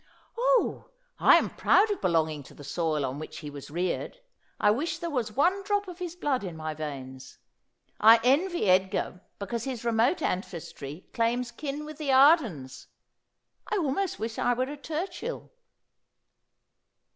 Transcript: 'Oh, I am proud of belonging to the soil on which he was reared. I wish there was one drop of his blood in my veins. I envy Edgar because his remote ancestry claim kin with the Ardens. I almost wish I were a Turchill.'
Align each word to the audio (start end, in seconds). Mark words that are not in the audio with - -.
'Oh, 0.35 0.89
I 1.19 1.37
am 1.37 1.51
proud 1.51 1.91
of 1.91 2.01
belonging 2.01 2.41
to 2.49 2.55
the 2.55 2.63
soil 2.63 3.05
on 3.05 3.19
which 3.19 3.37
he 3.37 3.51
was 3.51 3.69
reared. 3.69 4.19
I 4.59 4.71
wish 4.71 4.97
there 4.97 5.11
was 5.11 5.33
one 5.33 5.61
drop 5.61 5.87
of 5.87 5.99
his 5.99 6.15
blood 6.15 6.43
in 6.43 6.57
my 6.57 6.73
veins. 6.73 7.37
I 7.99 8.19
envy 8.23 8.65
Edgar 8.67 9.21
because 9.37 9.65
his 9.65 9.85
remote 9.85 10.23
ancestry 10.23 11.05
claim 11.13 11.43
kin 11.43 11.85
with 11.85 11.99
the 11.99 12.11
Ardens. 12.11 12.87
I 13.71 13.75
almost 13.77 14.17
wish 14.17 14.39
I 14.39 14.55
were 14.55 14.63
a 14.63 14.75
Turchill.' 14.75 15.51